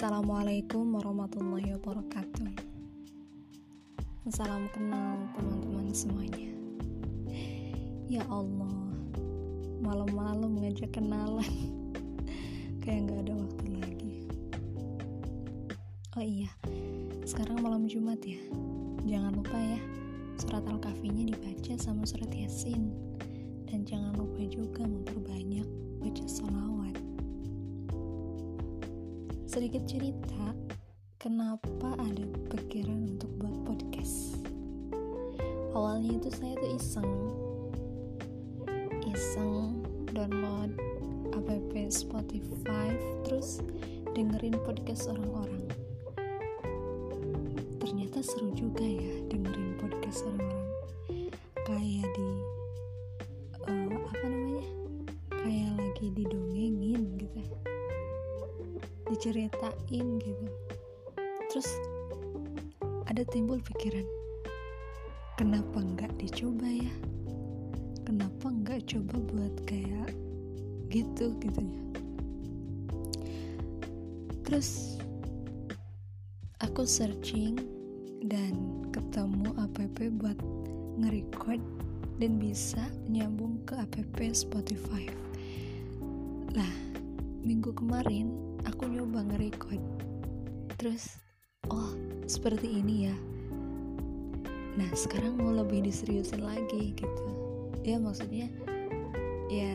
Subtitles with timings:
[0.00, 2.48] Assalamualaikum warahmatullahi wabarakatuh.
[4.32, 6.56] Salam kenal teman-teman semuanya.
[8.08, 8.96] Ya Allah
[9.84, 11.44] Malam-malam ngajak kenalan.
[12.80, 14.14] Kayak gak ada waktu lagi.
[16.16, 16.48] Oh iya
[17.28, 18.40] Sekarang malam Jumat ya.
[19.04, 19.84] Jangan lupa ya
[20.40, 22.88] Surat Al-Kahfinya dibaca sama surat Yasin.
[23.68, 25.68] Dan jangan lupa juga memperbanyak
[26.00, 26.96] baca sholawat
[29.50, 30.54] sedikit cerita
[31.18, 32.22] kenapa ada
[32.54, 34.38] pikiran untuk buat podcast.
[35.74, 37.12] Awalnya itu saya tuh iseng.
[39.10, 39.82] Iseng
[40.14, 40.70] download
[41.34, 42.94] app Spotify
[43.26, 43.58] terus
[44.14, 45.66] dengerin podcast orang-orang.
[47.82, 50.49] Ternyata seru juga ya dengerin podcast orang-orang
[59.10, 60.46] diceritain gitu.
[61.50, 61.66] Terus
[63.10, 64.06] ada timbul pikiran
[65.40, 66.94] kenapa nggak dicoba ya?
[68.04, 70.12] Kenapa nggak coba buat kayak
[70.92, 71.82] gitu gitu ya?
[74.44, 75.00] Terus
[76.60, 77.56] aku searching
[78.28, 79.78] dan ketemu app
[80.20, 80.36] buat
[81.00, 81.62] nge-record
[82.20, 83.96] dan bisa nyambung ke app
[84.36, 85.08] Spotify.
[86.52, 86.89] Lah
[87.50, 88.30] minggu kemarin
[88.62, 89.82] aku nyoba nge-record.
[90.78, 91.18] Terus
[91.66, 91.98] oh
[92.30, 93.16] seperti ini ya.
[94.78, 97.26] Nah sekarang mau lebih diseriusin lagi gitu.
[97.82, 98.46] Ya maksudnya
[99.50, 99.74] ya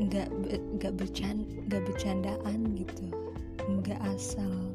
[0.00, 0.32] nggak
[0.80, 3.04] nggak bercanda nggak bercandaan gitu.
[3.68, 4.72] Nggak asal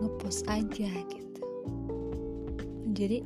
[0.00, 1.42] ngepost aja gitu.
[2.96, 3.20] Jadi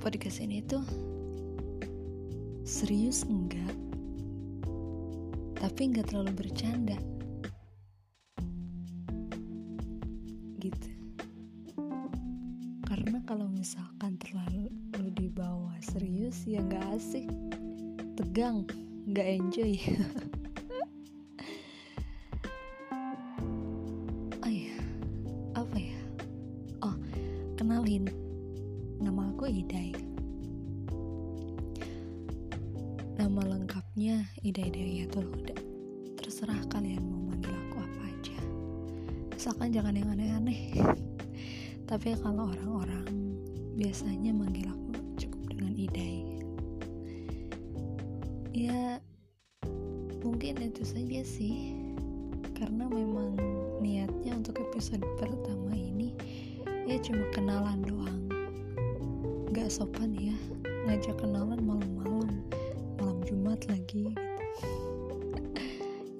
[0.00, 0.80] podcast ini tuh
[2.64, 3.83] serius enggak
[5.64, 6.92] tapi nggak terlalu bercanda.
[10.60, 10.92] Gitu.
[12.84, 14.68] Karena kalau misalkan terlalu
[15.16, 17.32] dibawa serius ya nggak asik.
[18.12, 18.68] Tegang
[19.08, 19.72] nggak enjoy.
[24.44, 24.76] Oh ya
[25.56, 25.96] apa ya?
[26.84, 26.92] Oh
[27.56, 28.12] kenalin
[29.00, 30.13] nama aku Idai
[33.14, 35.54] nama lengkapnya Ida Hidayatul Huda
[36.18, 38.38] terserah kalian mau manggil aku apa aja.
[39.30, 40.74] Misalkan jangan yang aneh-aneh.
[41.90, 43.06] Tapi kalau orang-orang
[43.78, 46.34] biasanya manggil aku cukup dengan Idai
[48.54, 49.02] ya
[50.22, 51.74] mungkin itu saja sih.
[52.54, 53.34] Karena memang
[53.82, 56.14] niatnya untuk episode pertama ini
[56.86, 58.22] ya cuma kenalan doang.
[59.50, 60.38] Gak sopan ya
[60.86, 62.13] ngajak kenalan malam-malam
[63.68, 64.22] lagi gitu.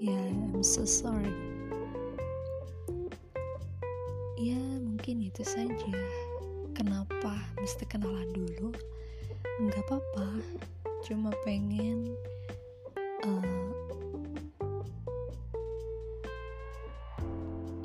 [0.05, 1.32] Ya I'm so sorry.
[4.37, 5.97] Ya mungkin itu saja.
[6.77, 8.75] Kenapa mesti kenalan dulu?
[9.65, 10.28] Nggak apa-apa.
[11.06, 12.12] Cuma pengen
[13.25, 13.69] uh,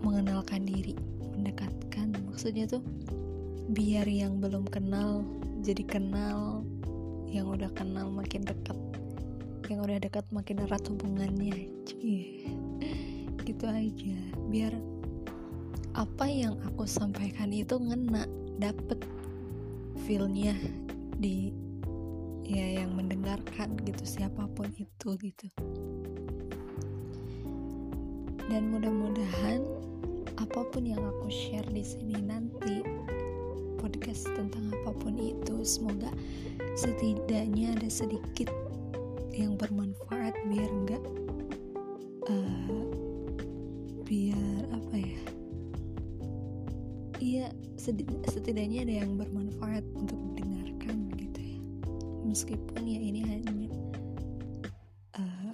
[0.03, 0.96] mengenalkan diri
[1.36, 2.16] mendekatkan.
[2.28, 2.84] Maksudnya tuh
[3.70, 5.22] biar yang belum kenal
[5.62, 6.66] jadi kenal
[7.30, 8.89] yang udah kenal makin dekat
[9.69, 11.69] yang udah dekat makin erat hubungannya.
[11.85, 12.50] Cie.
[13.46, 14.18] gitu aja.
[14.50, 14.74] Biar
[15.97, 18.29] apa yang aku sampaikan itu ngena
[18.62, 19.02] dapet
[20.06, 20.53] feelnya
[21.18, 21.53] di
[22.46, 25.47] ya yang mendengarkan gitu siapa pun itu gitu.
[28.50, 29.62] Dan mudah-mudahan
[30.41, 32.81] apa pun yang aku share di sini nanti
[33.78, 36.09] podcast tentang apa pun itu semoga
[36.74, 38.50] setidaknya ada sedikit
[39.34, 41.03] yang bermanfaat biar enggak
[42.29, 42.84] uh,
[44.06, 45.22] biar apa ya?
[47.19, 47.47] Iya
[48.25, 51.59] setidaknya ada yang bermanfaat untuk mendengarkan gitu ya.
[52.26, 53.70] Meskipun ya ini hanya
[55.20, 55.53] uh,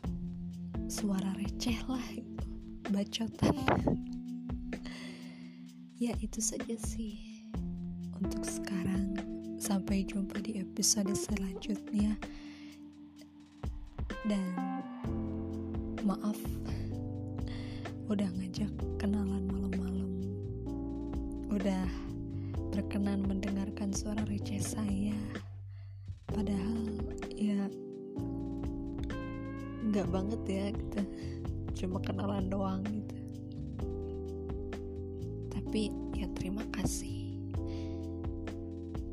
[0.87, 2.47] suara receh lah gitu
[2.91, 3.55] bacotan.
[5.95, 7.47] Ya itu saja sih
[8.19, 9.15] untuk sekarang.
[9.55, 12.19] Sampai jumpa di episode selanjutnya
[14.25, 14.41] dan
[16.01, 16.37] maaf
[18.09, 20.11] udah ngajak kenalan malam-malam.
[21.49, 21.85] Udah
[22.73, 25.17] berkenan mendengarkan suara receh saya.
[26.29, 26.89] Padahal
[27.33, 27.69] ya
[29.89, 31.01] nggak banget ya gitu.
[31.85, 33.17] Cuma kenalan doang gitu.
[35.53, 37.29] Tapi ya terima kasih.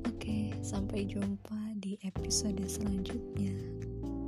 [0.09, 3.72] Oke sampai jumpa di episode selanjutnya